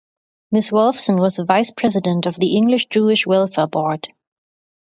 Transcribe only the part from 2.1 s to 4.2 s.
of the English Jewish Welfare Board.